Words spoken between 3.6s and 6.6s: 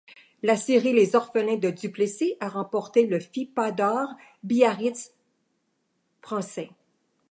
d’or Biarritz Fr.